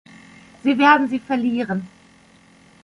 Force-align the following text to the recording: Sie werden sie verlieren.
Sie 0.63 0.79
werden 0.79 1.07
sie 1.07 1.19
verlieren. 1.19 1.87